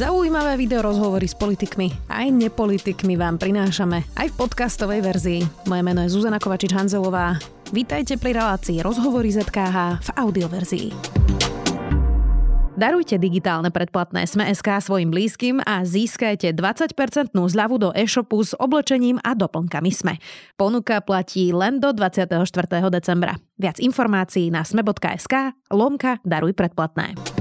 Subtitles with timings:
[0.00, 5.40] Zaujímavé video rozhovory s politikmi aj nepolitikmi vám prinášame aj v podcastovej verzii.
[5.68, 7.36] Moje meno je Zuzana Kovačič-Hanzelová.
[7.68, 10.88] Vítajte pri relácii Rozhovory ZKH v audioverzii.
[12.80, 16.96] Darujte digitálne predplatné Sme.sk svojim blízkym a získajte 20%
[17.36, 20.16] zľavu do e-shopu s oblečením a doplnkami Sme.
[20.56, 22.48] Ponuka platí len do 24.
[22.88, 23.36] decembra.
[23.60, 27.39] Viac informácií na sme.sk lomka daruj predplatné.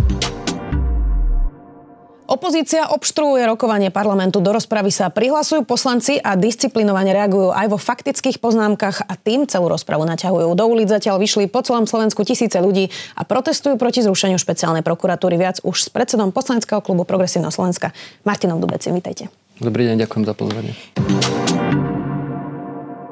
[2.30, 4.38] Opozícia obštruuje rokovanie parlamentu.
[4.38, 9.66] Do rozpravy sa prihlasujú poslanci a disciplinovane reagujú aj vo faktických poznámkach a tým celú
[9.66, 10.54] rozpravu naťahujú.
[10.54, 15.42] Do ulic zatiaľ vyšli po celom Slovensku tisíce ľudí a protestujú proti zrušeniu špeciálnej prokuratúry.
[15.42, 18.94] Viac už s predsedom poslaneckého klubu Progresívneho Slovenska Martinom Dubeci.
[18.94, 19.34] Vítajte.
[19.58, 20.78] Dobrý deň, ďakujem za pozvanie.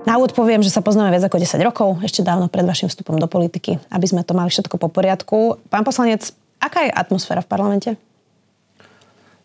[0.06, 3.18] Na úvod poviem, že sa poznáme viac ako 10 rokov, ešte dávno pred vašim vstupom
[3.18, 5.58] do politiky, aby sme to mali všetko po poriadku.
[5.74, 6.30] Pán poslanec,
[6.62, 7.90] aká je atmosféra v parlamente?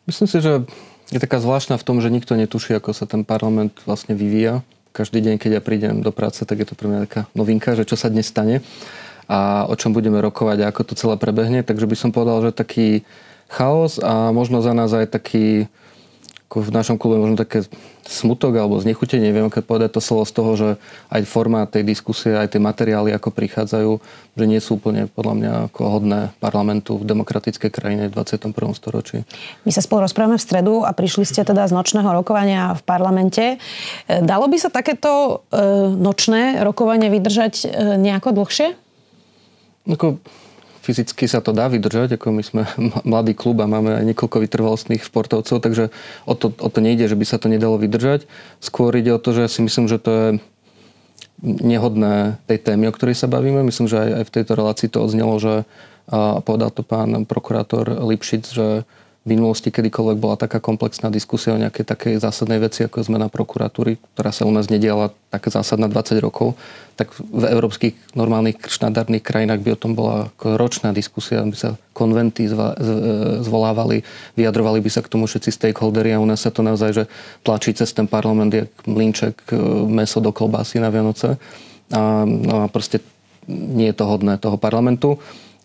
[0.07, 0.67] Myslím si, že
[1.15, 4.67] je taká zvláštna v tom, že nikto netuší, ako sa ten parlament vlastne vyvíja.
[4.93, 7.89] Každý deň, keď ja prídem do práce, tak je to pre mňa taká novinka, že
[7.89, 8.61] čo sa dnes stane
[9.31, 11.63] a o čom budeme rokovať a ako to celé prebehne.
[11.65, 13.07] Takže by som povedal, že taký
[13.49, 15.71] chaos a možno za nás aj taký
[16.53, 17.65] ako v našom klube možno také
[18.05, 20.69] smutok alebo znechutenie, neviem, keď povedať to slovo z toho, že
[21.09, 23.93] aj forma tej diskusie, aj tie materiály, ako prichádzajú,
[24.37, 28.53] že nie sú úplne podľa mňa ako hodné parlamentu v demokratickej krajine v 21.
[28.77, 29.25] storočí.
[29.65, 33.57] My sa spolu rozprávame v stredu a prišli ste teda z nočného rokovania v parlamente.
[33.57, 35.65] E, dalo by sa takéto e,
[35.97, 38.77] nočné rokovanie vydržať e, nejako dlhšie?
[39.89, 40.21] Ako,
[40.83, 42.63] fyzicky sa to dá vydržať, ako my sme
[43.11, 45.95] mladý klub a máme aj niekoľko vytrvalostných športovcov, takže
[46.27, 48.27] o to, o to nejde, že by sa to nedalo vydržať.
[48.59, 50.27] Skôr ide o to, že si myslím, že to je
[51.43, 53.67] nehodné tej témy, o ktorej sa bavíme.
[53.67, 55.55] Myslím, že aj, aj v tejto relácii to odznelo, že
[56.11, 58.83] a povedal to pán prokurátor Lipšic, že
[59.23, 64.35] minulosti kedykoľvek bola taká komplexná diskusia o nejakej takej zásadnej veci, ako zmena prokuratúry, ktorá
[64.35, 66.59] sa u nás nediala taká zásadná 20 rokov,
[66.99, 72.51] tak v európskych normálnych štandardných krajinách by o tom bola ročná diskusia, by sa konventy
[72.51, 72.91] zva, z,
[73.47, 74.03] zvolávali,
[74.35, 77.05] vyjadrovali by sa k tomu všetci stakeholdery a u nás sa to naozaj, že
[77.47, 79.57] tlačí cez ten parlament jak mlinček e,
[79.87, 81.39] meso do klobásy na Vianoce.
[81.95, 82.99] A, no a proste
[83.47, 85.23] nie je to hodné toho parlamentu.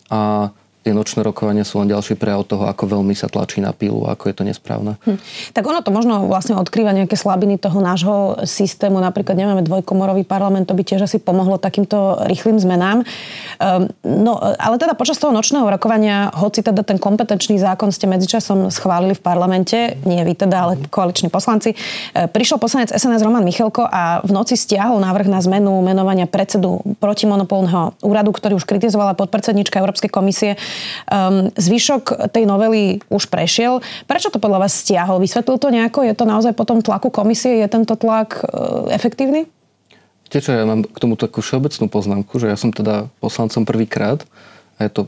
[0.08, 0.50] A
[0.86, 4.30] tie nočné rokovania sú len ďalší prejav toho, ako veľmi sa tlačí na pilu, ako
[4.30, 4.94] je to nesprávne.
[5.04, 5.18] Hm.
[5.52, 9.02] Tak ono to možno vlastne odkrýva nejaké slabiny toho nášho systému.
[9.02, 13.02] Napríklad nemáme dvojkomorový parlament, to by tiež asi pomohlo takýmto rýchlým zmenám.
[13.58, 18.70] Um, no, ale teda počas toho nočného rokovania, hoci teda ten kompetenčný zákon ste medzičasom
[18.70, 21.76] schválili v parlamente, nie vy teda, ale koaliční poslanci, e,
[22.30, 27.98] prišiel poslanec SNS Roman Michalko a v noci stiahol návrh na zmenu menovania predsedu protimonopolného
[28.04, 30.54] úradu, ktorý už kritizovala podpredsednička Európskej komisie
[31.08, 33.80] Um, zvyšok tej novely už prešiel.
[34.04, 35.22] Prečo to podľa vás stiahol?
[35.22, 36.04] Vysvetlil to nejako?
[36.04, 37.60] Je to naozaj potom tlaku komisie?
[37.62, 39.48] Je tento tlak uh, efektívny?
[40.28, 44.28] Viete ja mám k tomu takú všeobecnú poznámku, že ja som teda poslancom prvýkrát
[44.76, 45.02] a je to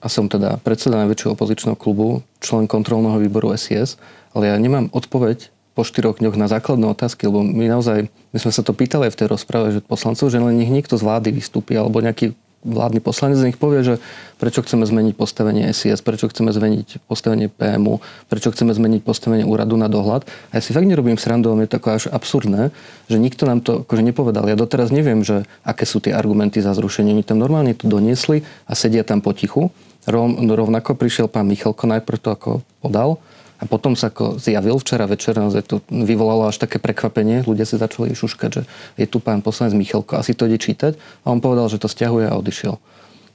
[0.00, 3.96] a som teda predseda najväčšieho opozičného klubu, člen kontrolného výboru SIS,
[4.36, 8.52] ale ja nemám odpoveď po štyroch dňoch na základné otázky, lebo my naozaj, my sme
[8.52, 11.36] sa to pýtali aj v tej rozprave, že poslancov, že len nech niekto z vlády
[11.36, 12.32] vystúpi, alebo nejaký
[12.66, 13.94] vládny poslanec nech povie, že
[14.42, 19.78] prečo chceme zmeniť postavenie SIS, prečo chceme zmeniť postavenie PMU, prečo chceme zmeniť postavenie úradu
[19.78, 20.26] na dohľad.
[20.50, 22.74] A ja si fakt nerobím srandu, je to až absurdné,
[23.06, 24.44] že nikto nám to akože nepovedal.
[24.50, 27.14] Ja doteraz neviem, že aké sú tie argumenty za zrušenie.
[27.14, 29.70] Oni tam normálne to doniesli a sedia tam potichu.
[30.06, 32.50] Rovnako prišiel pán Michalko, najprv to ako
[32.82, 33.22] podal,
[33.56, 37.40] a potom sa ako zjavil včera večer, naozaj to vyvolalo až také prekvapenie.
[37.48, 38.62] Ľudia si začali šuškať, že
[39.00, 40.92] je tu pán poslanec Michalko, asi to ide čítať.
[41.24, 42.76] A on povedal, že to stiahuje a odišiel.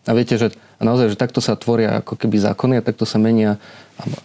[0.06, 3.62] A viete, že naozaj, že takto sa tvoria ako keby zákony a takto sa menia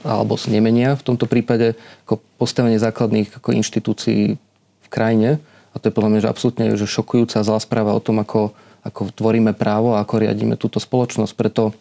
[0.05, 1.77] alebo nemenia v tomto prípade
[2.09, 4.41] ako postavenie základných ako inštitúcií
[4.81, 5.37] v krajine.
[5.73, 8.57] A to je podľa mňa že absolútne že šokujúca zlá správa o tom, ako,
[8.89, 11.33] ako tvoríme právo a ako riadíme túto spoločnosť.
[11.37, 11.77] Preto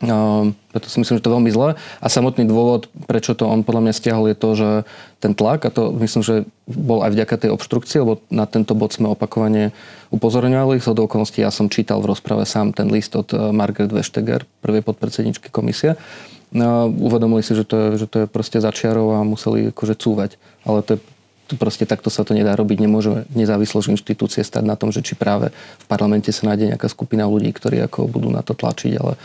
[0.00, 1.76] Um, preto si myslím, že to je veľmi zlé.
[2.00, 4.70] A samotný dôvod, prečo to on podľa mňa stiahol, je to, že
[5.20, 8.96] ten tlak, a to myslím, že bol aj vďaka tej obštrukcii, lebo na tento bod
[8.96, 9.76] sme opakovane
[10.08, 10.80] upozorňovali.
[10.80, 14.80] Z okolností ja som čítal v rozprave sám ten list od eh, Margaret Vestager, prvej
[14.88, 16.00] podpredsedničky komisie.
[16.50, 20.40] No, uvedomili si, že to, je, že to je proste začiarov a museli akože cúvať.
[20.64, 21.00] Ale to je
[21.58, 22.78] proste takto sa to nedá robiť.
[22.78, 27.26] Nemôže nezávislosť inštitúcie stať na tom, že či práve v parlamente sa nájde nejaká skupina
[27.26, 29.18] ľudí, ktorí ako budú na to tlačiť, ale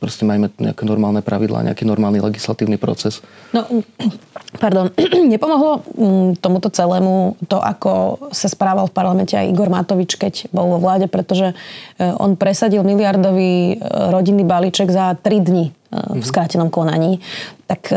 [0.00, 3.20] proste majme nejaké normálne pravidlá, nejaký normálny legislatívny proces.
[3.52, 3.68] No,
[4.64, 4.88] pardon,
[5.36, 10.72] nepomohlo mm, tomuto celému to, ako sa správal v parlamente aj Igor Matovič, keď bol
[10.72, 11.54] vo vláde, pretože e,
[12.16, 15.66] on presadil miliardový e, rodinný balíček za 3 dni.
[15.90, 17.18] v skrátenom konaní.
[17.66, 17.90] Tak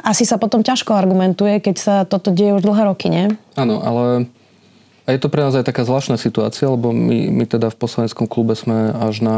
[0.00, 3.28] asi sa potom ťažko argumentuje, keď sa toto deje už dlhé roky, nie?
[3.52, 4.32] Áno, ale
[5.08, 8.28] a je to pre nás aj taká zvláštna situácia, lebo my, my teda v poslaneckom
[8.28, 9.36] klube sme až na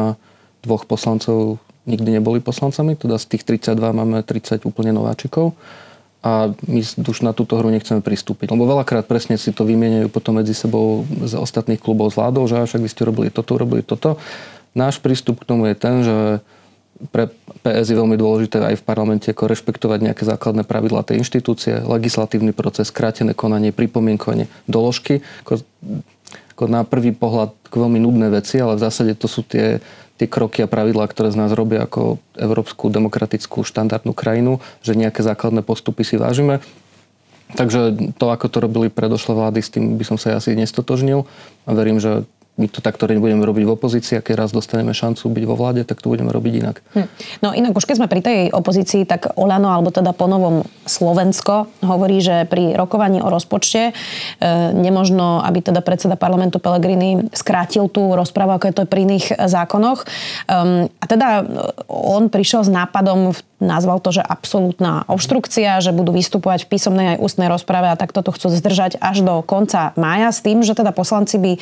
[0.61, 5.57] dvoch poslancov nikdy neboli poslancami, teda z tých 32 máme 30 úplne nováčikov
[6.21, 8.53] a my už na túto hru nechceme pristúpiť.
[8.53, 12.61] Lebo veľakrát presne si to vymieňajú potom medzi sebou z ostatných klubov z vládou, že
[12.61, 14.21] však vy ste robili toto, robili toto.
[14.77, 16.17] Náš prístup k tomu je ten, že
[17.09, 17.33] pre
[17.65, 22.53] PS je veľmi dôležité aj v parlamente ako rešpektovať nejaké základné pravidlá tej inštitúcie, legislatívny
[22.53, 25.25] proces, krátené konanie, pripomienkovanie, doložky.
[25.49, 25.65] Ako,
[26.53, 29.81] ako na prvý pohľad veľmi nudné veci, ale v zásade to sú tie
[30.21, 35.25] tie kroky a pravidlá, ktoré z nás robia ako európsku demokratickú štandardnú krajinu, že nejaké
[35.25, 36.61] základné postupy si vážime.
[37.57, 41.25] Takže to, ako to robili predošlé vlády, s tým by som sa asi nestotožnil
[41.65, 45.33] a verím, že my to takto nebudeme robiť v opozícii a keď raz dostaneme šancu
[45.33, 46.77] byť vo vláde, tak to budeme robiť inak.
[46.93, 47.07] Hm.
[47.41, 52.21] No inak už keď sme pri tej opozícii, tak Olano, alebo teda ponovom Slovensko, hovorí,
[52.21, 53.93] že pri rokovaní o rozpočte e,
[54.77, 60.05] nemožno, aby teda predseda parlamentu Pelegrini skrátil tú rozprávu, ako je to pri iných zákonoch.
[60.51, 61.47] Um, a teda
[61.89, 67.07] on prišiel s nápadom v nazval to, že absolútna obštrukcia, že budú vystupovať v písomnej
[67.15, 70.73] aj ústnej rozprave a takto to chcú zdržať až do konca mája s tým, že
[70.73, 71.53] teda poslanci by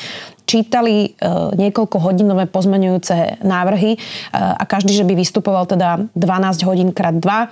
[0.49, 1.29] čítali e,
[1.61, 3.99] niekoľko hodinové pozmenujúce návrhy e,
[4.33, 7.21] a každý, že by vystupoval teda 12 hodín krát 2.
[7.21, 7.47] E,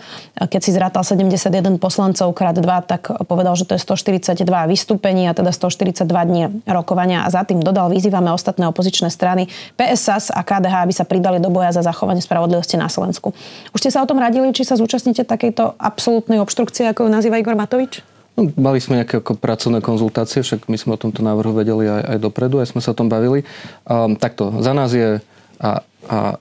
[0.49, 5.37] keď si zrátal 71 poslancov krát 2, tak povedal, že to je 142 vystúpení a
[5.37, 10.89] teda 142 dní rokovania a za tým dodal, vyzývame ostatné opozičné strany PSAS a KDH,
[10.89, 13.37] aby sa pridali do boja za zachovanie spravodlivosti na Slovensku.
[13.77, 17.41] Už ste sa o tom radili, či sa zúčastníte takejto absolútnej obštrukcie, ako ju nazýva
[17.41, 18.05] Igor Matovič?
[18.37, 22.03] No, mali sme nejaké ako pracovné konzultácie, však my sme o tomto návrhu vedeli aj,
[22.05, 23.49] aj dopredu, aj sme sa o tom bavili.
[23.89, 25.25] Um, takto, za nás je,
[25.57, 26.37] a, a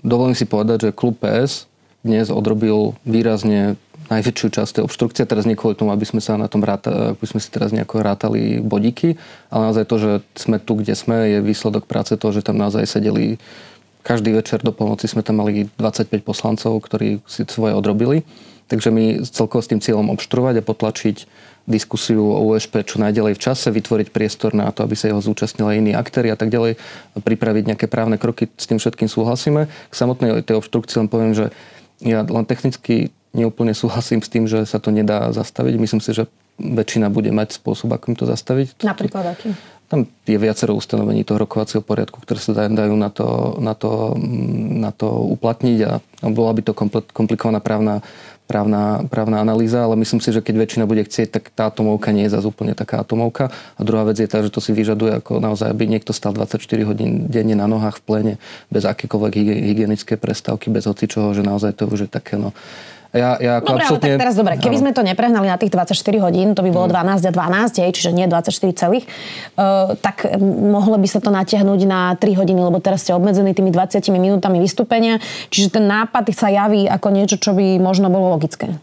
[0.00, 1.68] dovolím si povedať, že klub PS
[2.00, 3.76] dnes odrobil výrazne
[4.08, 5.28] najväčšiu časť tej obštrukcie.
[5.28, 8.00] Teraz nie kvôli tomu, aby sme sa na tom ráta, aby sme si teraz nejako
[8.00, 9.16] rátali bodíky,
[9.52, 12.84] ale naozaj to, že sme tu, kde sme, je výsledok práce toho, že tam naozaj
[12.88, 13.40] sedeli
[14.04, 18.22] každý večer do polnoci sme tam mali 25 poslancov, ktorí si svoje odrobili.
[18.68, 21.16] Takže my celkovo s tým cieľom obštruovať a potlačiť
[21.64, 25.80] diskusiu o USP čo najďalej v čase, vytvoriť priestor na to, aby sa jeho zúčastnili
[25.80, 26.76] iní aktéry a tak ďalej,
[27.16, 29.68] pripraviť nejaké právne kroky, s tým všetkým súhlasíme.
[29.68, 31.52] K samotnej tej obštrukcii len poviem, že
[32.04, 35.74] ja len technicky neúplne súhlasím s tým, že sa to nedá zastaviť.
[35.80, 36.28] Myslím si, že
[36.60, 38.84] väčšina bude mať spôsob, akým to zastaviť.
[38.84, 39.50] Napríklad aký?
[39.84, 44.16] Tam je viacero ustanovení toho rokovacieho poriadku, ktoré sa dajú na to, na to,
[44.80, 45.08] na to
[45.38, 45.92] uplatniť a
[46.32, 46.72] bola by to
[47.12, 48.00] komplikovaná právna
[48.44, 52.28] právna, právna analýza, ale myslím si, že keď väčšina bude chcieť, tak tá atomovka nie
[52.28, 53.48] je zase úplne taká atomovka.
[53.50, 56.60] A druhá vec je tá, že to si vyžaduje ako naozaj, aby niekto stal 24
[56.84, 58.34] hodín denne na nohách v plene,
[58.68, 62.52] bez akékoľvek hygienické prestávky, bez hocičoho, že naozaj to už je také, no,
[63.14, 64.10] ja, ja dobre, absolútne...
[64.10, 66.90] ale tak teraz dobre, keby sme to neprehnali na tých 24 hodín, to by bolo
[66.90, 69.06] 12 a 12, hej, čiže nie 24 celých,
[69.54, 73.70] uh, tak mohlo by sa to natiahnuť na 3 hodiny, lebo teraz ste obmedzení tými
[73.70, 75.22] 20 minútami vystúpenia,
[75.54, 78.74] čiže ten nápad sa javí ako niečo, čo by možno bolo logické.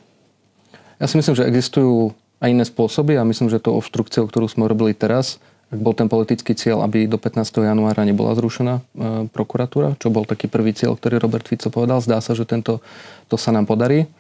[1.04, 4.72] Ja si myslím, že existujú aj iné spôsoby a myslím, že to obštrukciou, ktorú sme
[4.72, 7.48] robili teraz, ak bol ten politický cieľ, aby do 15.
[7.64, 8.82] januára nebola zrušená e,
[9.32, 12.04] prokuratúra, čo bol taký prvý cieľ, ktorý Robert Fico povedal.
[12.04, 12.84] Zdá sa, že tento,
[13.32, 14.12] to sa nám podarí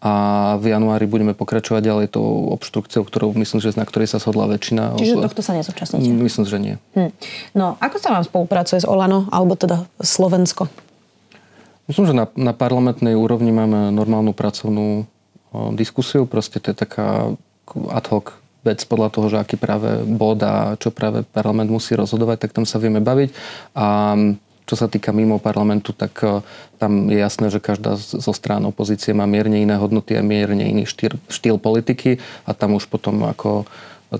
[0.00, 0.12] a
[0.56, 4.96] v januári budeme pokračovať ďalej tou obštrukciou, ktorou myslím, že na ktorej sa shodla väčšina.
[4.96, 6.08] Čiže tohto sa nezúčastníte?
[6.08, 6.74] Myslím, že nie.
[6.96, 7.12] Hm.
[7.52, 10.72] No, ako sa vám spolupracuje s Olano, alebo teda Slovensko?
[11.84, 16.24] Myslím, že na, na parlamentnej úrovni máme normálnu pracovnú o, diskusiu.
[16.24, 17.36] Proste to je taká
[17.92, 22.48] ad hoc vec podľa toho, že aký práve bod a čo práve parlament musí rozhodovať,
[22.48, 23.34] tak tam sa vieme baviť.
[23.76, 24.16] A
[24.70, 26.46] čo sa týka mimo parlamentu, tak e,
[26.78, 30.86] tam je jasné, že každá zo strán opozície má mierne iné hodnoty a mierne iný
[30.86, 33.66] štýl, štýl politiky a tam už potom ako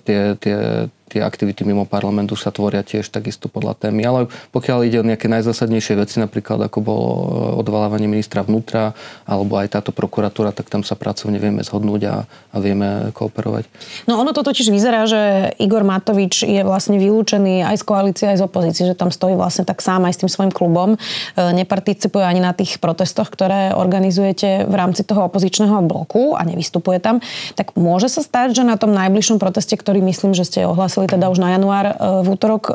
[0.03, 4.07] tie, tie, tie aktivity mimo parlamentu sa tvoria tiež takisto podľa témy.
[4.07, 4.21] Ale
[4.55, 7.25] pokiaľ ide o nejaké najzásadnejšie veci, napríklad ako bolo eh,
[7.59, 8.95] odvalávanie ministra vnútra
[9.27, 13.67] alebo aj táto prokuratúra, tak tam sa pracovne vieme zhodnúť a, a vieme kooperovať.
[14.07, 18.39] No ono to totiž vyzerá, že Igor Matovič je vlastne vylúčený aj z koalície, aj
[18.39, 20.95] z opozície, že tam stojí vlastne tak sám aj s tým svojim klubom.
[20.95, 27.01] Eh, neparticipuje ani na tých protestoch, ktoré organizujete v rámci toho opozičného bloku a nevystupuje
[27.01, 27.25] tam.
[27.57, 31.09] Tak môže sa stať, že na tom najbližšom proteste, ktorý myslím, že ste ohlasili vyhlásili
[31.09, 32.75] teda už na január e, v útorok, e,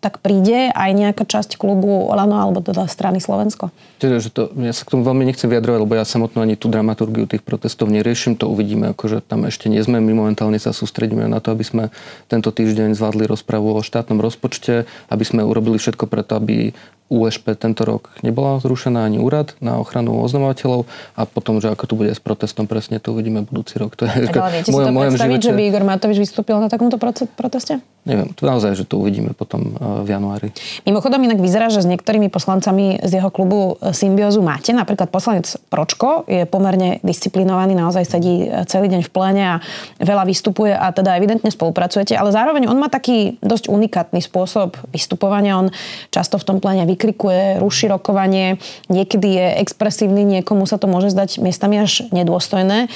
[0.00, 3.70] tak príde aj nejaká časť klubu Olano alebo teda strany Slovensko?
[3.98, 6.70] Teda, že to, ja sa k tomu veľmi nechcem vyjadrovať, lebo ja samotnú ani tú
[6.70, 11.26] dramaturgiu tých protestov neriešim, to uvidíme, akože tam ešte nie sme, my momentálne sa sústredíme
[11.26, 11.84] na to, aby sme
[12.30, 16.72] tento týždeň zvládli rozpravu o štátnom rozpočte, aby sme urobili všetko preto, aby
[17.08, 20.84] USP tento rok nebola zrušená ani úrad na ochranu oznamovateľov
[21.16, 23.96] a potom, že ako to bude s protestom, presne to uvidíme budúci rok.
[23.96, 25.48] To je, tak ale viete si to predstaviť, živote...
[25.48, 27.80] že by Igor Matovič vystúpil na takomto proteste?
[28.08, 30.48] Neviem, to naozaj, že to uvidíme potom e, v januári.
[30.88, 34.72] Mimochodom inak vyzerá, že s niektorými poslancami z jeho klubu e, symbiózu máte.
[34.72, 39.54] Napríklad poslanec Pročko je pomerne disciplinovaný, naozaj sedí e, celý deň v pléne a
[40.00, 45.60] veľa vystupuje a teda evidentne spolupracujete, ale zároveň on má taký dosť unikátny spôsob vystupovania.
[45.60, 45.68] On
[46.08, 48.56] často v tom pléne vykrikuje, ruší rokovanie,
[48.88, 52.88] niekedy je expresívny, niekomu sa to môže zdať miestami až nedôstojné.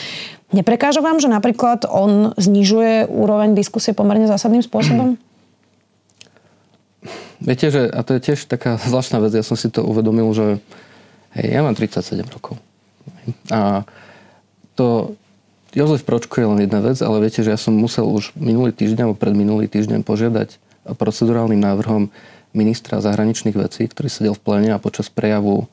[0.52, 5.16] Neprekáža vám, že napríklad on znižuje úroveň diskusie pomerne zásadným spôsobom?
[7.42, 10.62] Viete, že, a to je tiež taká zvláštna vec, ja som si to uvedomil, že
[11.40, 12.60] hej, ja mám 37 rokov.
[13.50, 13.82] A
[14.76, 15.16] to,
[15.72, 19.08] Jozef Pročko je len jedna vec, ale viete, že ja som musel už minulý týždeň
[19.08, 20.60] alebo pred minulý týždeň požiadať
[21.00, 22.12] procedurálnym návrhom
[22.52, 25.64] ministra zahraničných vecí, ktorý sedel v plene a počas prejavu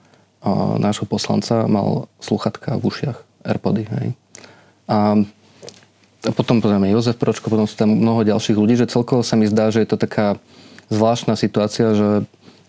[0.79, 3.83] nášho poslanca mal sluchatka v ušiach, Airpody.
[3.91, 4.07] Hej.
[4.89, 5.21] A,
[6.35, 9.71] potom je Jozef Pročko, potom sú tam mnoho ďalších ľudí, že celkovo sa mi zdá,
[9.71, 10.35] že je to taká
[10.91, 12.07] zvláštna situácia, že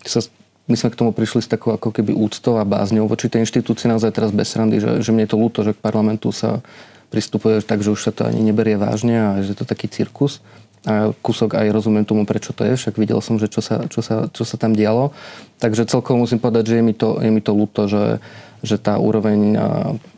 [0.07, 0.23] sa,
[0.69, 3.91] my sme k tomu prišli s takou ako keby úctou a bázňou voči tej inštitúcii
[3.91, 6.63] naozaj teraz bez randy, že, že mne je to ľúto, že k parlamentu sa
[7.11, 10.39] pristupuje tak, že už sa to ani neberie vážne a že je to taký cirkus
[10.81, 14.01] a kúsok aj rozumiem tomu, prečo to je, však videl som, že čo sa, čo
[14.01, 15.13] sa, čo sa tam dialo.
[15.61, 18.17] Takže celkovo musím povedať, že je mi to, je mi to ľúto, že,
[18.61, 19.57] že tá úroveň,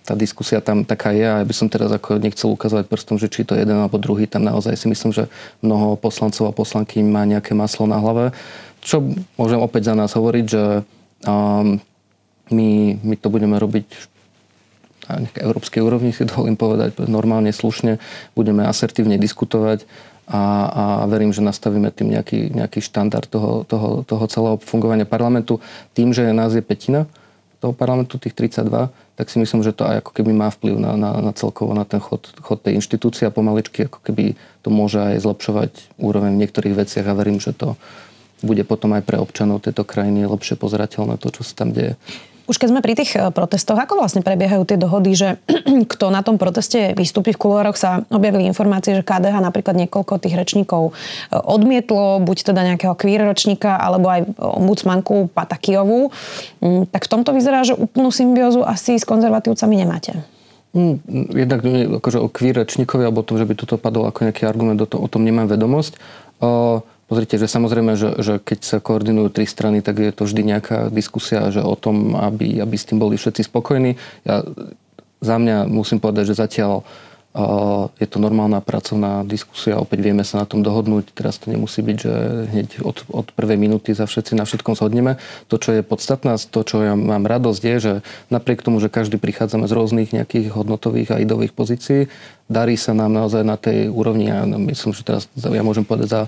[0.04, 3.32] tá diskusia tam taká je a ja by som teraz ako nechcel ukazovať prstom, že
[3.32, 5.32] či to jeden alebo druhý, tam naozaj si myslím, že
[5.64, 8.36] mnoho poslancov a poslanky má nejaké maslo na hlave.
[8.84, 9.00] Čo
[9.40, 10.84] môžem opäť za nás hovoriť, že
[11.24, 11.80] um,
[12.52, 13.88] my, my to budeme robiť
[15.04, 18.00] na európskej úrovni si dovolím povedať normálne, slušne,
[18.40, 19.84] budeme asertívne diskutovať
[20.24, 25.60] a, a verím, že nastavíme tým nejaký, nejaký štandard toho, toho, toho celého fungovania parlamentu.
[25.92, 27.12] Tým, že nás je petina
[27.64, 31.00] toho parlamentu, tých 32, tak si myslím, že to aj ako keby má vplyv na,
[31.00, 35.00] na, na celkovo na ten chod, chod tej inštitúcie a pomaličky ako keby to môže
[35.00, 37.80] aj zlepšovať úroveň v niektorých veciach a verím, že to
[38.44, 41.96] bude potom aj pre občanov tejto krajiny lepšie pozerateľné to, čo sa tam deje.
[42.44, 45.30] Už keď sme pri tých e, protestoch, ako vlastne prebiehajú tie dohody, že
[45.94, 50.36] kto na tom proteste vystúpi v kuloároch, sa objavili informácie, že KDH napríklad niekoľko tých
[50.36, 56.12] rečníkov e, odmietlo, buď teda nejakého queer ročníka, alebo aj ombudsmanku Patakijovú.
[56.60, 60.20] Mm, tak v tomto vyzerá, že úplnú symbiózu asi s konzervatívcami nemáte.
[60.76, 61.00] Mm,
[61.32, 61.64] jednak
[62.04, 64.88] akože o queer rečníkovi, alebo o tom, že by toto padlo ako nejaký argument, o,
[64.90, 65.96] to, o tom nemám vedomosť.
[67.12, 70.88] Pozrite, že samozrejme, že, že keď sa koordinujú tri strany, tak je to vždy nejaká
[70.88, 74.00] diskusia že o tom, aby, aby s tým boli všetci spokojní.
[74.24, 74.42] Ja,
[75.24, 80.44] za mňa musím povedať, že zatiaľ uh, je to normálna pracovná diskusia, opäť vieme sa
[80.44, 81.12] na tom dohodnúť.
[81.12, 82.14] Teraz to nemusí byť, že
[82.56, 85.20] hneď od, od prvej minúty za všetci na všetkom zhodneme.
[85.48, 87.94] To, čo je podstatné, to, čo ja mám radosť, je, že
[88.32, 92.08] napriek tomu, že každý prichádzame z rôznych nejakých hodnotových a idových pozícií,
[92.48, 96.22] darí sa nám naozaj na tej úrovni, ja myslím, že teraz ja môžem povedať za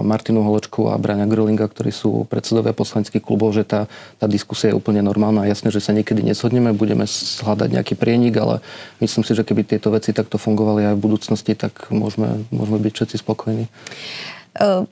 [0.00, 3.84] Martinu Holočku a Braňa Grölinga, ktorí sú predsedovia poslaneckých klubov, že tá,
[4.16, 5.44] tá diskusia je úplne normálna.
[5.44, 7.04] Jasne, že sa niekedy neshodneme, budeme
[7.44, 8.64] hľadať nejaký prienik, ale
[9.04, 12.92] myslím si, že keby tieto veci takto fungovali aj v budúcnosti, tak môžeme, môžeme byť
[12.96, 13.68] všetci spokojní.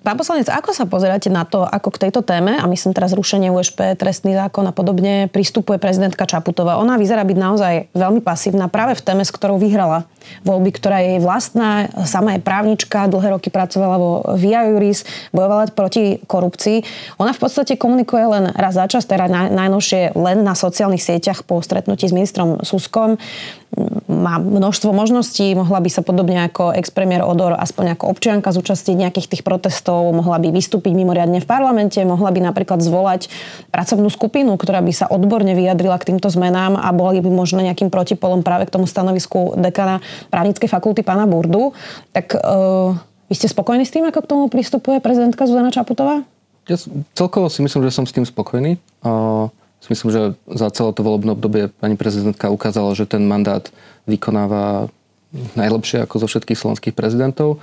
[0.03, 3.51] Pán poslanec, ako sa pozeráte na to, ako k tejto téme, a myslím teraz zrušenie
[3.51, 6.79] USP, trestný zákon a podobne, pristupuje prezidentka Čaputová?
[6.79, 10.07] Ona vyzerá byť naozaj veľmi pasívna práve v téme, s ktorou vyhrala
[10.47, 11.91] voľby, ktorá je jej vlastná.
[12.07, 15.03] Sama je právnička, dlhé roky pracovala vo Via Juris,
[15.35, 16.87] bojovala proti korupcii.
[17.19, 21.59] Ona v podstate komunikuje len raz za čas, teda najnovšie len na sociálnych sieťach po
[21.59, 23.19] stretnutí s ministrom Suskom
[24.07, 29.27] má množstvo možností, mohla by sa podobne ako ex-premiér Odor aspoň ako občianka zúčastniť nejakých
[29.37, 33.29] tých protestov, mohla by vystúpiť mimoriadne v parlamente, mohla by napríklad zvolať
[33.75, 37.91] pracovnú skupinu, ktorá by sa odborne vyjadrila k týmto zmenám a boli by možno nejakým
[37.93, 40.01] protipolom práve k tomu stanovisku dekana
[40.33, 41.75] právnickej fakulty pána Burdu.
[42.15, 42.97] Tak uh,
[43.29, 46.23] vy ste spokojní s tým, ako k tomu pristupuje prezidentka Zuzana Čaputová?
[46.67, 46.79] Ja
[47.15, 48.79] celkovo si myslím, že som s tým spokojný.
[49.03, 49.53] Uh
[49.93, 53.67] myslím, že za celé to volebné obdobie pani prezidentka ukázala, že ten mandát
[54.07, 54.91] vykonáva
[55.59, 57.59] najlepšie ako zo všetkých slovenských prezidentov.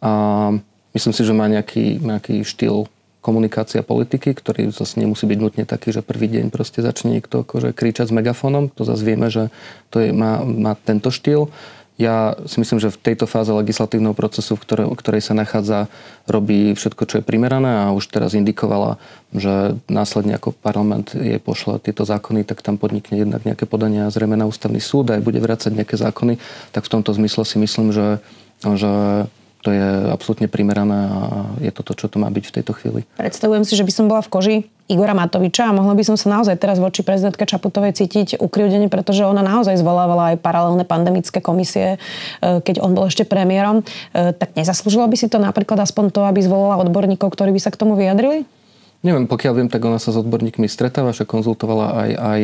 [0.00, 0.54] A
[0.96, 2.88] myslím si, že má nejaký, nejaký štýl
[3.20, 7.76] komunikácia politiky, ktorý zase nemusí byť nutne taký, že prvý deň proste začne niekto akože
[7.76, 8.72] kričať s megafónom.
[8.80, 9.52] To zase vieme, že
[9.92, 11.52] to je, má, má tento štýl.
[12.00, 15.92] Ja si myslím, že v tejto fáze legislatívneho procesu, v ktorej, ktorej sa nachádza,
[16.24, 18.96] robí všetko, čo je primerané a už teraz indikovala,
[19.36, 24.32] že následne ako parlament jej pošle tieto zákony, tak tam podnikne jednak nejaké podania zrejme
[24.32, 26.40] na ústavný súd a aj bude vrácať nejaké zákony.
[26.72, 28.24] Tak v tomto zmysle si myslím, že,
[28.64, 28.92] že
[29.60, 31.18] to je absolútne primerané a
[31.60, 33.00] je to to, čo to má byť v tejto chvíli.
[33.20, 34.56] Predstavujem si, že by som bola v koži
[34.90, 39.22] Igora Matoviča a mohla by som sa naozaj teraz voči prezidentke Čaputovej cítiť ukriúdene, pretože
[39.22, 42.00] ona naozaj zvolávala aj paralelné pandemické komisie,
[42.42, 43.86] e, keď on bol ešte premiérom.
[44.10, 47.70] E, tak nezaslúžilo by si to napríklad aspoň to, aby zvolala odborníkov, ktorí by sa
[47.70, 48.48] k tomu vyjadrili?
[49.06, 52.40] Neviem, pokiaľ viem, tak ona sa s odborníkmi stretáva, že konzultovala aj, aj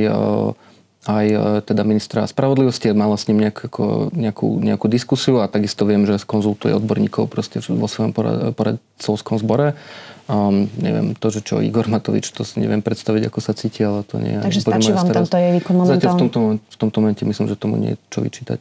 [1.07, 5.87] aj e, teda ministra spravodlivosti, mala s ním nejak, ako, nejakú, nejakú diskusiu a takisto
[5.87, 8.11] viem, že konzultuje odborníkov proste vo svojom
[8.53, 9.79] poradcovskom zbore.
[10.27, 14.03] Um, neviem, to, že čo Igor Matovič, to si neviem predstaviť, ako sa cíti, ale
[14.03, 14.43] to nie je...
[14.43, 16.03] Takže stačí vám tento je výkon momentálne?
[16.03, 18.59] v tomto, v tomto momente myslím, že tomu nie je čo vyčítať.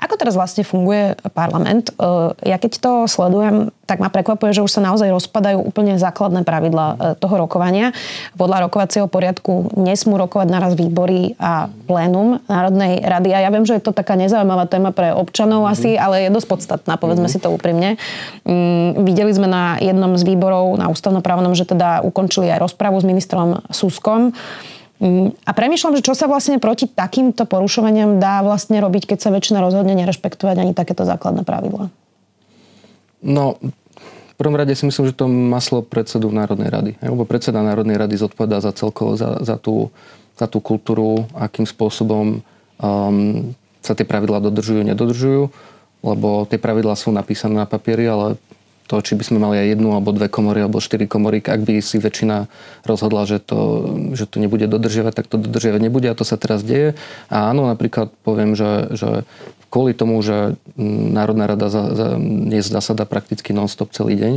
[0.00, 1.92] Ako teraz vlastne funguje parlament?
[1.94, 6.46] E, ja keď to sledujem, tak ma prekvapuje, že už sa naozaj rozpadajú úplne základné
[6.46, 7.92] pravidla e, toho rokovania.
[8.38, 13.30] Podľa rokovacieho poriadku nesmú rokovať naraz výbory a plénum Národnej rady.
[13.34, 15.70] A ja viem, že je to taká nezaujímavá téma pre občanov mm.
[15.70, 17.32] asi, ale je dosť podstatná, povedzme mm.
[17.32, 17.98] si to úprimne.
[18.46, 23.06] Mm, videli sme na jednom z výborov, na ústavnoprávnom, že teda ukončili aj rozpravu s
[23.06, 24.32] ministrom Suskom.
[25.00, 29.32] Mm, a premýšľam, že čo sa vlastne proti takýmto porušovaniam dá vlastne robiť, keď sa
[29.32, 31.88] väčšina rozhodne nerešpektovať ani takéto základné pravidla.
[33.24, 36.92] No, v prvom rade si myslím, že to maslo predsedu Národnej rady.
[37.00, 39.88] Lebo predseda Národnej rady zodpovedá za celkovo, za, za, tú,
[40.36, 42.40] za tú kultúru, akým spôsobom
[42.80, 45.48] um, sa tie pravidlá dodržujú, nedodržujú.
[46.00, 48.40] Lebo tie pravidlá sú napísané na papieri, ale
[48.90, 51.78] to, či by sme mali aj jednu alebo dve komory alebo štyri komory, ak by
[51.78, 52.50] si väčšina
[52.82, 53.86] rozhodla, že to,
[54.18, 56.98] že to nebude dodržiavať, tak to dodržiavať nebude a to sa teraz deje.
[57.30, 59.22] A áno, napríklad poviem, že, že
[59.70, 60.58] kvôli tomu, že
[61.14, 64.32] Národná rada za, za, dnes zasada prakticky non-stop celý deň,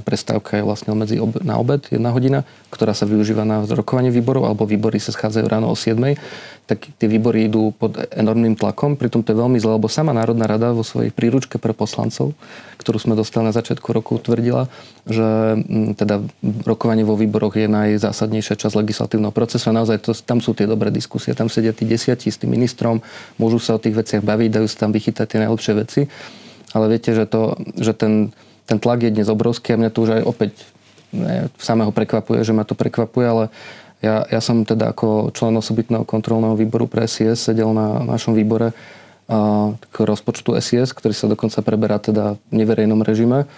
[0.00, 4.48] prestávka je vlastne medzi ob, na obed, jedna hodina, ktorá sa využíva na rokovanie výborov,
[4.48, 6.16] alebo výbory sa schádzajú ráno o 7
[6.64, 8.96] tak tie výbory idú pod enormným tlakom.
[8.96, 12.32] Pritom to je veľmi zle, lebo sama Národná rada vo svojej príručke pre poslancov,
[12.80, 14.72] ktorú sme dostali na začiatku roku, tvrdila,
[15.04, 16.24] že mm, teda
[16.64, 20.88] rokovanie vo výboroch je najzásadnejšia časť legislatívneho procesu a naozaj to, tam sú tie dobré
[20.88, 21.36] diskusie.
[21.36, 23.04] Tam sedia tí desiatí s tým ministrom,
[23.36, 26.00] môžu sa o tých veciach baviť, dajú sa tam vychytať tie najlepšie veci.
[26.72, 28.32] Ale viete, že, to, že ten,
[28.64, 30.52] ten tlak je dnes obrovský a mňa to už aj opäť
[31.12, 33.44] ne, samého prekvapuje, že ma to prekvapuje, ale
[34.04, 38.76] ja, ja som teda ako člen osobitného kontrolného výboru pre SIS sedel na našom výbore
[39.88, 43.48] k rozpočtu SIS, ktorý sa dokonca preberá teda v neverejnom režime.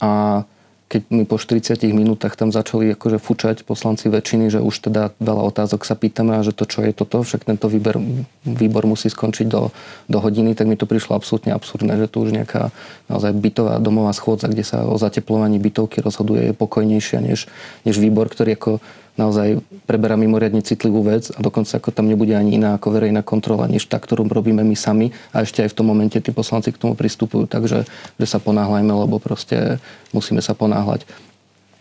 [0.00, 0.42] A
[0.90, 5.46] keď mi po 40 minútach tam začali akože fučať poslanci väčšiny, že už teda veľa
[5.54, 7.94] otázok sa pýtame a že to čo je toto, však tento výber,
[8.42, 9.70] výbor musí skončiť do,
[10.10, 12.74] do hodiny, tak mi to prišlo absolútne absurdné, že tu už nejaká
[13.06, 17.46] naozaj bytová domová schôdza, kde sa o zateplovaní bytovky rozhoduje je pokojnejšia než,
[17.86, 18.82] než výbor, ktorý ako
[19.20, 23.68] naozaj preberá mimoriadne citlivú vec a dokonca ako tam nebude ani iná ako verejná kontrola,
[23.68, 26.80] než tá, ktorú robíme my sami a ešte aj v tom momente tí poslanci k
[26.80, 27.84] tomu pristupujú, takže
[28.16, 29.76] že sa ponáhľajme, lebo proste
[30.16, 31.04] musíme sa ponáhľať.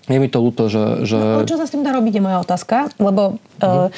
[0.09, 1.05] Je mi to ľúto, že...
[1.05, 1.21] že...
[1.21, 3.93] No, čo sa s tým dá robiť, je moja otázka, lebo uh,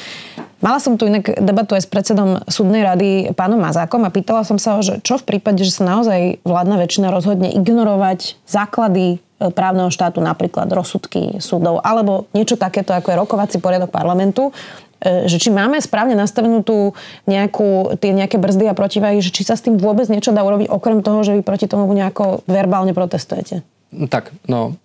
[0.60, 4.60] mala som tu inak debatu aj s predsedom súdnej rady pánom Mazákom a pýtala som
[4.60, 9.90] sa ho, že čo v prípade, že sa naozaj vládna väčšina rozhodne ignorovať základy právneho
[9.90, 14.54] štátu, napríklad rozsudky súdov, alebo niečo takéto, ako je rokovací poriadok parlamentu,
[15.02, 16.94] e, že či máme správne nastavenú tú
[17.26, 20.70] nejakú, tie nejaké brzdy a protivahy, že či sa s tým vôbec niečo dá urobiť,
[20.70, 23.66] okrem toho, že vy proti tomu nejako verbálne protestujete?
[23.90, 24.78] Tak, no,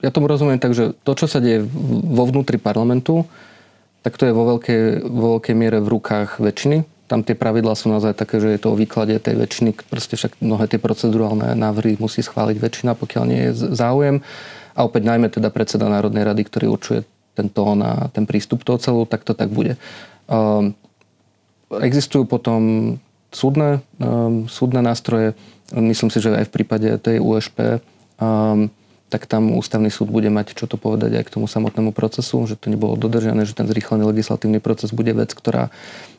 [0.00, 1.66] ja tomu rozumiem tak, že to, čo sa deje
[2.08, 3.28] vo vnútri parlamentu,
[4.06, 7.88] tak to je vo veľkej, vo veľkej miere v rukách väčšiny tam tie pravidlá sú
[7.88, 9.72] naozaj také, že je to o výklade tej väčšiny.
[9.88, 14.20] Proste však mnohé tie procedurálne návrhy musí schváliť väčšina, pokiaľ nie je záujem.
[14.76, 17.00] A opäť najmä teda predseda Národnej rady, ktorý určuje
[17.32, 19.80] ten tón a ten prístup toho celú, tak to tak bude.
[20.28, 20.76] Um,
[21.72, 22.94] existujú potom
[23.32, 25.32] súdne, um, súdne nástroje.
[25.72, 27.80] Myslím si, že aj v prípade tej USP
[28.20, 28.68] um,
[29.08, 32.60] tak tam ústavný súd bude mať čo to povedať aj k tomu samotnému procesu, že
[32.60, 35.72] to nebolo dodržané, že ten zrýchlený legislatívny proces bude vec, ktorá,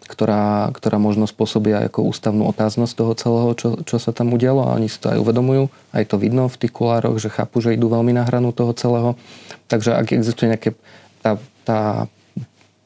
[0.10, 4.76] ktorá, ktorá možno spôsobia ako ústavnú otáznosť toho celého, čo, čo sa tam udialo a
[4.76, 5.70] oni si to aj uvedomujú.
[5.94, 9.14] Aj to vidno v tých kulároch, že chápu, že idú veľmi na hranu toho celého.
[9.70, 10.74] Takže ak existuje nejaké
[11.22, 12.10] tá, tá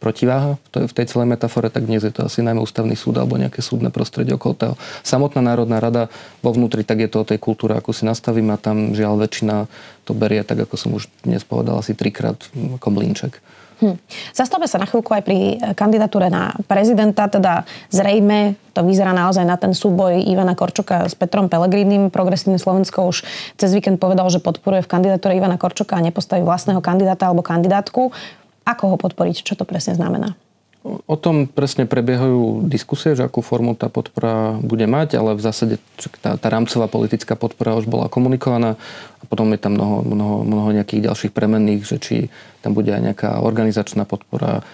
[0.03, 3.63] protiváha v tej celej metafore, tak dnes je to asi najmä ústavný súd alebo nejaké
[3.63, 4.75] súdne prostredie okolo toho.
[5.07, 6.11] Samotná Národná rada
[6.43, 9.71] vo vnútri, tak je to o tej kultúre, ako si nastavím a tam žiaľ väčšina
[10.03, 13.39] to berie, tak ako som už dnes povedal, asi trikrát ako blínček.
[13.83, 13.97] Hm.
[14.31, 19.59] Zastavme sa na chvíľku aj pri kandidatúre na prezidenta, teda zrejme to vyzerá naozaj na
[19.59, 22.07] ten súboj Ivana Korčoka s Petrom Pelegrínim.
[22.07, 23.27] Progresívne Slovensko už
[23.59, 28.15] cez víkend povedal, že podporuje v kandidatúre Ivana Korčoka a nepostaví vlastného kandidáta alebo kandidátku.
[28.63, 29.43] Ako ho podporiť?
[29.43, 30.39] Čo to presne znamená?
[30.83, 35.75] O tom presne prebiehajú diskusie, že akú formu tá podpora bude mať, ale v zásade
[36.19, 38.75] tá, tá rámcová politická podpora už bola komunikovaná
[39.19, 42.15] a potom je tam mnoho, mnoho, mnoho nejakých ďalších premenných, že či
[42.59, 44.67] tam bude aj nejaká organizačná podpora,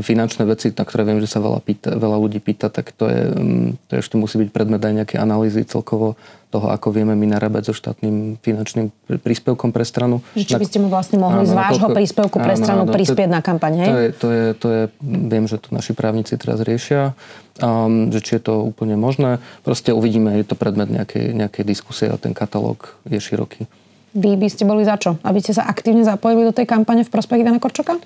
[0.00, 3.22] finančné veci, na ktoré viem, že sa veľa, pýta, veľa ľudí pýta, tak to, je,
[3.36, 6.16] mm, to ešte musí byť predmet aj nejaké analýzy celkovo
[6.48, 8.88] toho, ako vieme my narábať so štátnym finančným
[9.20, 10.24] príspevkom pre stranu.
[10.32, 13.28] Že či by ste mu vlastne mohli áno, z vášho príspevku pre stranu áno, prispieť
[13.28, 13.88] to, na kampaň, hej?
[13.88, 17.12] To je, to, je, to je, viem, že to naši právnici teraz riešia,
[17.60, 19.44] um, že či je to úplne možné.
[19.60, 23.68] Proste uvidíme, je to predmet nejakej, nejakej diskusie a ten katalóg je široký.
[24.16, 25.20] Vy by ste boli za čo?
[25.20, 28.00] Aby ste sa aktívne zapojili do tej kampane v prospech Ivana Korčoka?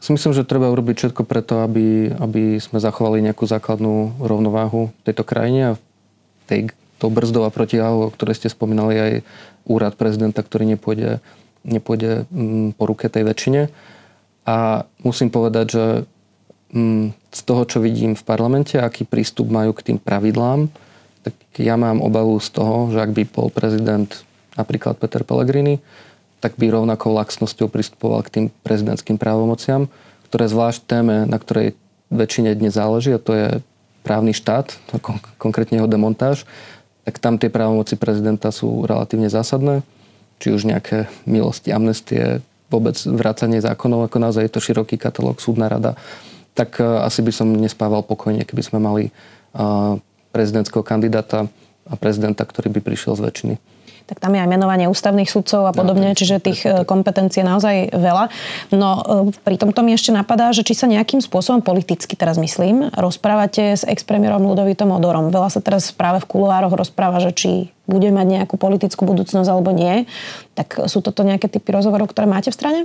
[0.00, 5.02] Si myslím, že treba urobiť všetko preto, aby, aby sme zachovali nejakú základnú rovnováhu v
[5.08, 5.78] tejto krajine a
[6.46, 9.12] tej, to brzdová protiváhu, o ktorej ste spomínali aj
[9.66, 11.18] úrad prezidenta, ktorý nepôjde,
[11.64, 13.62] nepôjde mm, po ruke tej väčšine.
[14.46, 15.84] A musím povedať, že
[16.70, 20.70] mm, z toho, čo vidím v parlamente, aký prístup majú k tým pravidlám,
[21.26, 24.06] tak ja mám obavu z toho, že ak by bol prezident
[24.54, 25.82] napríklad Peter Pellegrini,
[26.40, 29.88] tak by rovnakou laxnosťou pristupoval k tým prezidentským právomociam,
[30.28, 31.74] ktoré zvlášť téme, na ktorej
[32.12, 33.46] väčšine dnes záleží, a to je
[34.06, 34.78] právny štát,
[35.40, 36.46] konkrétne jeho demontáž,
[37.02, 39.82] tak tam tie právomoci prezidenta sú relatívne zásadné.
[40.36, 45.70] Či už nejaké milosti, amnestie, vôbec vracanie zákonov, ako naozaj je to široký katalóg, súdna
[45.70, 45.94] rada,
[46.52, 49.10] tak e, asi by som nespával pokojne, keby sme mali e,
[50.34, 51.46] prezidentského kandidáta
[51.86, 53.54] a prezidenta, ktorý by prišiel z väčšiny
[54.06, 57.50] tak tam je aj menovanie ústavných sudcov a podobne, no, čiže tých e, kompetencií je
[57.50, 58.24] naozaj veľa.
[58.70, 58.88] No
[59.30, 63.74] e, pri tomto mi ešte napadá, že či sa nejakým spôsobom politicky teraz myslím, rozprávate
[63.74, 65.34] s ex-premiérom Ludovitom Odorom.
[65.34, 67.50] Veľa sa teraz práve v kuloároch rozpráva, že či
[67.90, 70.06] bude mať nejakú politickú budúcnosť alebo nie.
[70.54, 72.80] Tak sú toto nejaké typy rozhovorov, ktoré máte v strane?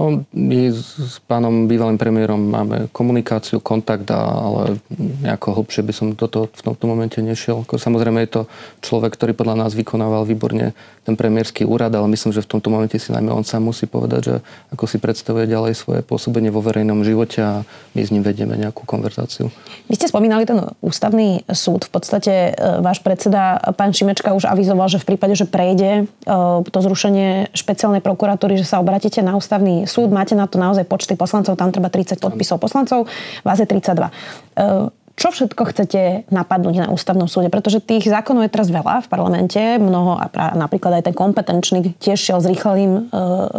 [0.00, 6.24] No, my s pánom bývalým premiérom máme komunikáciu, kontakt, ale nejako hlbšie by som do
[6.24, 7.68] toho v tomto momente nešiel.
[7.68, 8.42] Samozrejme je to
[8.80, 10.72] človek, ktorý podľa nás vykonával výborne
[11.10, 14.20] ten premiérsky úrad, ale myslím, že v tomto momente si najmä on sám musí povedať,
[14.22, 14.34] že
[14.70, 17.66] ako si predstavuje ďalej svoje pôsobenie vo verejnom živote a
[17.98, 19.50] my s ním vedieme nejakú konverzáciu.
[19.90, 21.90] Vy ste spomínali ten ústavný súd.
[21.90, 26.32] V podstate e, váš predseda, pán Šimečka, už avizoval, že v prípade, že prejde e,
[26.62, 31.18] to zrušenie špeciálnej prokuratúry, že sa obratíte na ústavný súd, máte na to naozaj počty
[31.18, 33.10] poslancov, tam treba 30 podpisov poslancov,
[33.42, 34.94] vás je 32.
[35.20, 37.52] E, čo všetko chcete napadnúť na ústavnom súde?
[37.52, 41.92] Pretože tých zákonov je teraz veľa v parlamente, mnoho a pra, napríklad aj ten kompetenčný
[42.00, 43.02] tiež šiel s rýchlým e,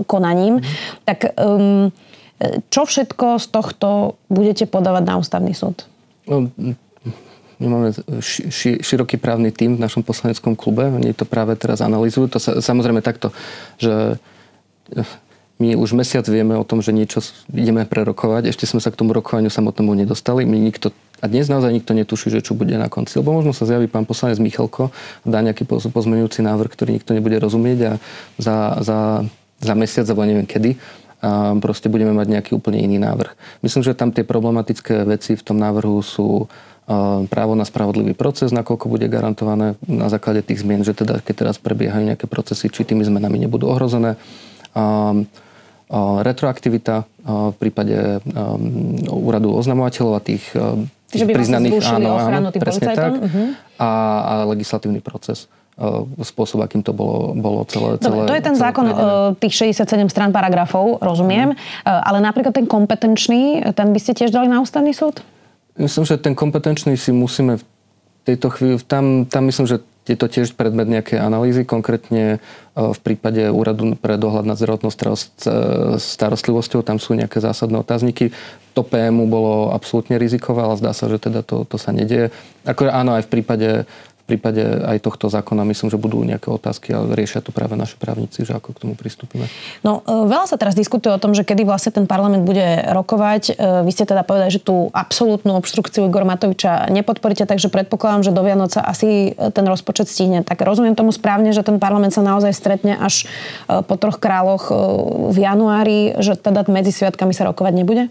[0.10, 0.60] konaním.
[0.60, 0.66] Mm.
[1.06, 1.94] Tak um,
[2.74, 5.86] čo všetko z tohto budete podávať na ústavný súd?
[6.26, 6.50] No,
[7.62, 10.90] my máme ši, ši, široký právny tým v našom poslaneckom klube.
[10.90, 12.26] Oni to práve teraz analizujú.
[12.34, 13.30] To sa, samozrejme takto,
[13.78, 14.18] že
[15.62, 17.22] my už mesiac vieme o tom, že niečo
[17.54, 18.50] ideme prerokovať.
[18.50, 20.42] Ešte sme sa k tomu rokovaniu samotnému nedostali.
[20.42, 20.90] My nikto,
[21.22, 23.22] a dnes naozaj nikto netuší, že čo bude na konci.
[23.22, 24.90] Lebo možno sa zjaví pán poslanec Michalko
[25.22, 27.94] dá nejaký pozmeňujúci návrh, ktorý nikto nebude rozumieť a
[28.42, 29.00] za, za,
[29.62, 30.82] za mesiac, alebo neviem kedy,
[31.22, 33.62] a proste budeme mať nejaký úplne iný návrh.
[33.62, 36.50] Myslím, že tam tie problematické veci v tom návrhu sú
[37.30, 41.56] právo na spravodlivý proces, nakoľko bude garantované na základe tých zmien, že teda, keď teraz
[41.62, 44.18] prebiehajú nejaké procesy, či tými zmenami nebudú ohrozené
[46.26, 47.06] retroaktivita
[47.54, 48.26] v prípade
[49.08, 50.52] úradu oznamovateľov a tých,
[51.12, 53.48] tých vlastne priznaných áno, áno, presne tak, uh-huh.
[53.78, 53.90] a,
[54.24, 55.52] a legislatívny proces
[56.22, 58.28] spôsob, akým to bolo, bolo celé, celé...
[58.28, 59.40] Dobre, to je ten zákon predené.
[59.42, 61.88] tých 67 strán paragrafov, rozumiem, mm.
[61.88, 65.26] ale napríklad ten kompetenčný, ten by ste tiež dali na ústavný súd?
[65.80, 67.64] Myslím, že ten kompetenčný si musíme v
[68.28, 72.38] tejto chvíli, tam, tam myslím, že je to tiež predmet nejaké analýzy, konkrétne e,
[72.74, 74.90] v prípade úradu pre dohľad nad zdravotnou
[76.02, 78.34] starostlivosťou, tam sú nejaké zásadné otázniky.
[78.74, 82.34] To PMU bolo absolútne rizikové, ale zdá sa, že teda to, to sa nedieje.
[82.66, 83.70] Ako áno, aj v prípade
[84.32, 88.48] prípade aj tohto zákona myslím, že budú nejaké otázky a riešia to práve naši právnici,
[88.48, 89.52] že ako k tomu pristúpime.
[89.84, 92.64] No, e, veľa sa teraz diskutuje o tom, že kedy vlastne ten parlament bude
[92.96, 93.44] rokovať.
[93.52, 98.32] E, vy ste teda povedali, že tú absolútnu obštrukciu Igor Matoviča nepodporíte, takže predpokladám, že
[98.32, 100.48] do Vianoca asi ten rozpočet stíhne.
[100.48, 103.28] Tak rozumiem tomu správne, že ten parlament sa naozaj stretne až
[103.68, 104.72] e, po troch kráľoch
[105.32, 108.08] v januári, že teda medzi sviatkami sa rokovať nebude?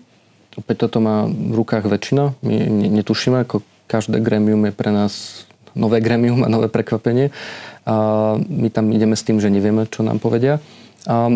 [0.59, 2.35] Opäť toto má v rukách väčšina.
[2.42, 2.54] My
[3.00, 7.30] netušíme, ako každé gremium je pre nás nové gremium a nové prekvapenie.
[7.87, 7.94] A
[8.38, 10.62] my tam ideme s tým, že nevieme, čo nám povedia.
[11.09, 11.30] A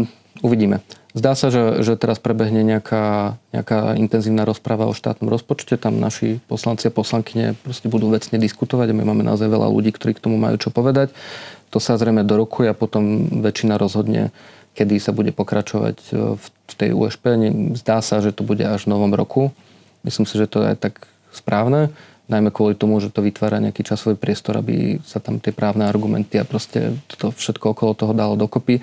[0.45, 0.85] uvidíme.
[1.15, 5.79] Zdá sa, že, že teraz prebehne nejaká, nejaká intenzívna rozpráva o štátnom rozpočte.
[5.79, 10.19] Tam naši poslanci a poslankyne proste budú vecne diskutovať my máme naozaj veľa ľudí, ktorí
[10.19, 11.15] k tomu majú čo povedať.
[11.71, 14.35] To sa zrejme dorokuje a potom väčšina rozhodne
[14.75, 15.97] kedy sa bude pokračovať
[16.35, 17.39] v tej USP.
[17.79, 19.55] Zdá sa, že to bude až v novom roku.
[20.03, 21.95] Myslím si, že to je tak správne
[22.25, 26.41] najmä kvôli tomu, že to vytvára nejaký časový priestor, aby sa tam tie právne argumenty
[26.41, 28.81] a proste to všetko okolo toho dalo dokopy.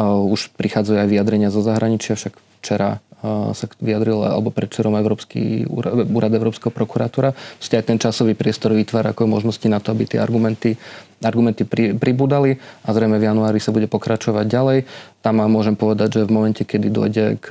[0.00, 3.04] Už prichádzajú aj vyjadrenia zo zahraničia, však včera
[3.52, 7.36] sa vyjadril, alebo predčerom Európsky úrad Európskeho prokurátora.
[7.36, 10.80] Proste aj ten časový priestor vytvára ako možnosti na to, aby tie argumenty,
[11.20, 14.78] argumenty pri, pribudali a zrejme v januári sa bude pokračovať ďalej.
[15.20, 17.46] Tam môžem povedať, že v momente, kedy dojde k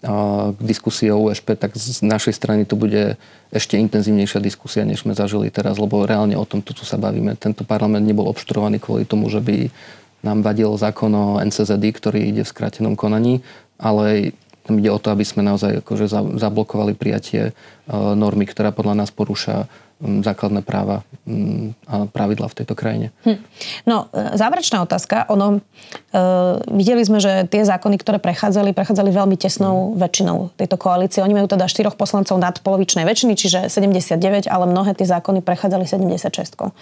[0.00, 3.20] k diskusii o USP, tak z našej strany to bude
[3.52, 7.36] ešte intenzívnejšia diskusia, než sme zažili teraz, lebo reálne o tom tu sa bavíme.
[7.36, 9.68] Tento parlament nebol obštrovaný kvôli tomu, že by
[10.24, 13.44] nám vadil zákon o NCZD, ktorý ide v skrátenom konaní,
[13.76, 14.32] ale
[14.64, 17.52] tam ide o to, aby sme naozaj akože zablokovali prijatie e,
[17.92, 19.68] normy, ktorá podľa nás porúša
[20.00, 21.04] základné práva
[21.86, 23.12] a pravidla v tejto krajine.
[23.22, 23.38] Hm.
[23.84, 25.28] No, e, záverečná otázka.
[25.28, 26.18] Ono, e,
[26.72, 31.20] videli sme, že tie zákony, ktoré prechádzali, prechádzali veľmi tesnou väčšinou tejto koalície.
[31.20, 35.84] Oni majú teda štyroch poslancov nad polovičnej väčšiny, čiže 79, ale mnohé tie zákony prechádzali
[35.84, 36.56] 76.
[36.56, 36.72] Hm.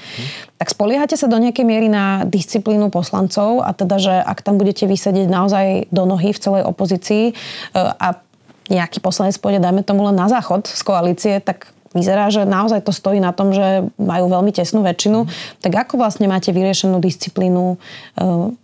[0.62, 4.86] Tak spoliehate sa do nejakej miery na disciplínu poslancov a teda, že ak tam budete
[4.86, 7.32] vysedieť naozaj do nohy v celej opozícii e,
[7.74, 8.22] a
[8.68, 12.92] nejaký poslanec pôjde, dajme tomu len na záchod z koalície, tak vyzerá, že naozaj to
[12.92, 15.24] stojí na tom, že majú veľmi tesnú väčšinu.
[15.24, 15.28] Mm.
[15.64, 17.76] Tak ako vlastne máte vyriešenú disciplínu e,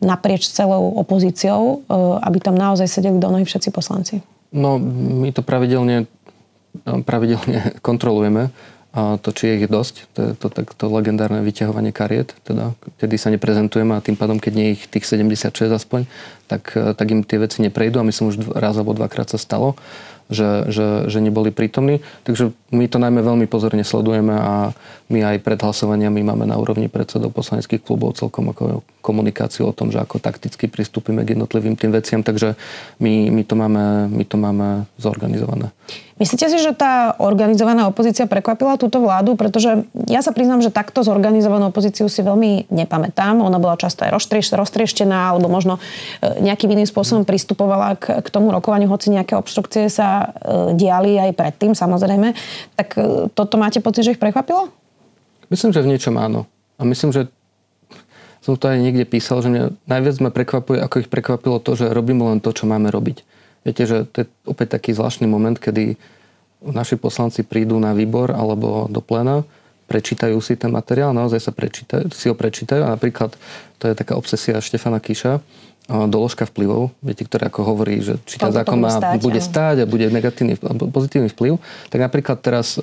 [0.05, 4.21] naprieč celou opozíciou, e, aby tam naozaj sedeli do nohy všetci poslanci?
[4.53, 6.07] No, my to pravidelne,
[6.85, 8.53] pravidelne kontrolujeme.
[8.95, 12.79] A to, či je ich dosť, to je to, tak, to legendárne vyťahovanie kariet, teda,
[13.03, 16.07] kedy sa neprezentujeme a tým pádom, keď nie je ich tých 76 aspoň,
[16.47, 19.75] tak, e, tak im tie veci neprejdú a myslím už raz alebo dvakrát sa stalo
[20.33, 22.01] že, že, že neboli prítomní.
[22.25, 24.73] Takže my to najmä veľmi pozorne sledujeme a
[25.13, 29.93] my aj pred hlasovaniami máme na úrovni predsedov poslaneckých klubov celkom ako komunikáciu o tom,
[29.93, 32.57] že ako takticky pristúpime k jednotlivým tým veciam, takže
[33.05, 35.69] my, my, to, máme, my to máme zorganizované.
[36.15, 39.35] Myslíte si, že tá organizovaná opozícia prekvapila túto vládu?
[39.35, 43.43] Pretože ja sa priznám, že takto zorganizovanú opozíciu si veľmi nepamätám.
[43.43, 44.15] Ona bola často aj
[44.55, 45.83] roztrieštená, alebo možno
[46.23, 50.29] e, nejakým iným spôsobom pristupovala k, k tomu rokovaniu, hoci nejaké obštrukcie sa e,
[50.79, 52.33] diali aj predtým, samozrejme.
[52.79, 53.01] Tak e,
[53.33, 54.71] toto máte pocit, že ich prekvapilo?
[55.51, 56.47] Myslím, že v niečom áno.
[56.79, 57.31] A myslím, že
[58.45, 61.89] som to aj niekde písal, že mňa najviac ma prekvapuje, ako ich prekvapilo to, že
[61.89, 63.25] robíme len to, čo máme robiť.
[63.65, 65.97] Viete, že to je opäť taký zvláštny moment, kedy
[66.61, 69.49] naši poslanci prídu na výbor alebo do plena,
[69.85, 73.37] prečítajú si ten materiál, naozaj sa prečítajú, si ho prečítajú a napríklad
[73.81, 75.41] to je taká obsesia Štefana Kíša,
[75.89, 79.91] doložka vplyvov, viete, ktorá ako hovorí, že či tá zákon má, stáť, bude stáť a
[79.91, 80.57] bude negatívny
[80.89, 81.61] pozitívny vplyv,
[81.93, 82.81] tak napríklad teraz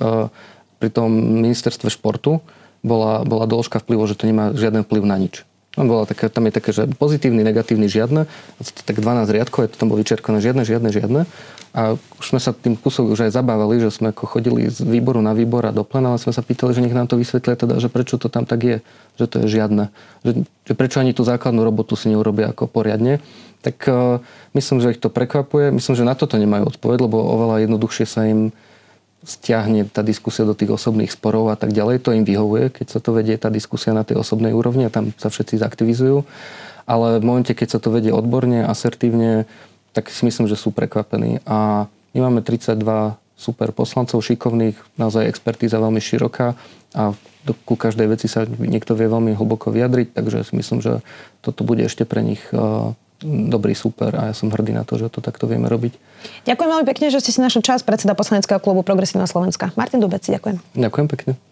[0.78, 2.38] pri tom ministerstve športu
[2.82, 5.42] bola, bola doložka vplyvu, že to nemá žiaden vplyv na nič.
[5.72, 8.28] Tam, bola také, tam je také, že pozitívny, negatívny, žiadne.
[8.60, 11.20] Tak 12 riadkov, je to tam bolo vyčerkované žiadne, žiadne, žiadne.
[11.72, 15.24] A už sme sa tým kusok už aj zabávali, že sme ako chodili z výboru
[15.24, 17.80] na výbor a do plena, ale sme sa pýtali, že nech nám to vysvetlia teda,
[17.80, 18.76] že prečo to tam tak je,
[19.16, 19.88] že to je žiadne.
[20.20, 23.24] Že, že prečo ani tú základnú robotu si neurobia ako poriadne.
[23.64, 24.20] Tak uh,
[24.52, 25.72] myslím, že ich to prekvapuje.
[25.72, 28.52] Myslím, že na toto nemajú odpoveď, lebo oveľa jednoduchšie sa im
[29.22, 32.04] stiahne tá diskusia do tých osobných sporov a tak ďalej.
[32.04, 35.14] To im vyhovuje, keď sa to vedie tá diskusia na tej osobnej úrovni a tam
[35.16, 36.26] sa všetci zaktivizujú.
[36.84, 39.46] Ale v momente, keď sa to vedie odborne, asertívne,
[39.92, 41.44] tak si myslím, že sú prekvapení.
[41.44, 42.80] A my máme 32
[43.36, 46.54] super poslancov, šikovných, naozaj expertíza veľmi široká
[46.94, 47.16] a
[47.66, 51.02] ku každej veci sa niekto vie veľmi hlboko vyjadriť, takže si myslím, že
[51.42, 52.58] toto bude ešte pre nich eh,
[53.26, 55.94] dobrý super a ja som hrdý na to, že to takto vieme robiť.
[56.46, 59.74] Ďakujem veľmi pekne, že ste si našli čas predseda poslaneckého klubu Progresívna Slovenska.
[59.74, 60.62] Martin Dubec, ďakujem.
[60.78, 61.51] Ďakujem pekne.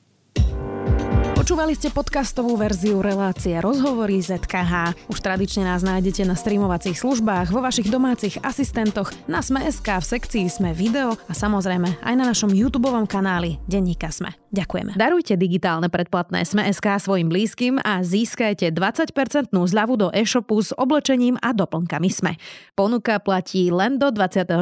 [1.51, 4.95] Počúvali ste podcastovú verziu relácie Rozhovory ZKH.
[5.11, 10.47] Už tradične nás nájdete na streamovacích službách, vo vašich domácich asistentoch, na Sme.sk, v sekcii
[10.47, 14.31] Sme video a samozrejme aj na našom YouTube kanáli Denníka Sme.
[14.55, 14.95] Ďakujeme.
[14.95, 21.51] Darujte digitálne predplatné Sme.sk svojim blízkym a získajte 20% zľavu do e-shopu s oblečením a
[21.51, 22.39] doplnkami Sme.
[22.79, 24.55] Ponuka platí len do 24.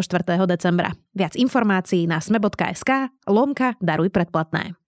[0.49, 0.97] decembra.
[1.13, 4.78] Viac informácií na sme.sk lomka daruj predplatné.